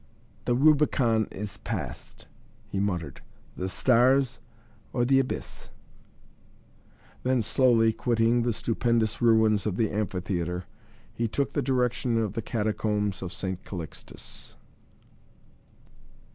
"The 0.45 0.55
Rubicon 0.55 1.27
is 1.29 1.59
passed," 1.59 2.25
he 2.67 2.79
muttered. 2.79 3.21
"The 3.55 3.69
stars 3.69 4.39
or 4.93 5.05
the 5.05 5.19
abyss." 5.19 5.69
Then, 7.21 7.43
slowly 7.43 7.93
quitting 7.93 8.41
the 8.41 8.51
stupendous 8.51 9.21
ruins 9.21 9.67
of 9.67 9.77
the 9.77 9.91
Amphitheatre, 9.91 10.65
he 11.13 11.27
took 11.27 11.53
the 11.53 11.61
direction 11.61 12.17
of 12.17 12.33
the 12.33 12.41
Catacombs 12.41 13.21
of 13.21 13.31
St. 13.31 13.63
Calixtus. 13.63 14.57